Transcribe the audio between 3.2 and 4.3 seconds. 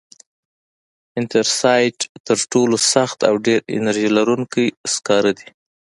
او ډېر انرژي